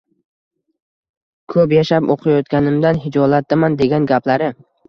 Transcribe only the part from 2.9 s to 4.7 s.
hijolatdaman”, degan gaplari